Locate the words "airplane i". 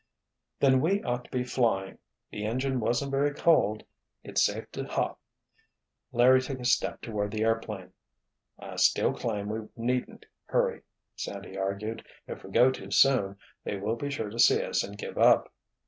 7.43-8.77